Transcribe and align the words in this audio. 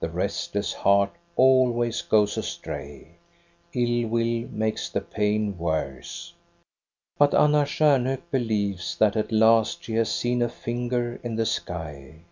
The 0.00 0.10
restless 0.10 0.72
heart 0.72 1.12
always 1.36 2.02
goes 2.02 2.36
astray. 2.36 3.18
Ill 3.72 4.08
will 4.08 4.48
makes 4.50 4.88
the 4.88 5.00
pain 5.00 5.56
worse. 5.56 6.34
But 7.16 7.32
Anna 7.32 7.62
Stjarnhok 7.64 8.22
believes 8.32 8.98
that 8.98 9.14
at 9.14 9.30
last 9.30 9.84
she 9.84 9.94
has 9.94 10.10
seen 10.12 10.42
a 10.42 10.48
finger 10.48 11.20
in 11.22 11.36
the 11.36 11.46
sky. 11.46 12.24